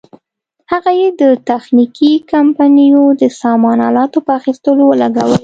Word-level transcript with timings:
هغه 0.71 0.91
یې 0.99 1.07
د 1.21 1.23
تخنیکي 1.49 2.13
کمپنیو 2.31 3.03
د 3.21 3.23
سامان 3.41 3.79
الاتو 3.87 4.19
په 4.25 4.31
اخیستلو 4.39 4.83
ولګول. 4.87 5.33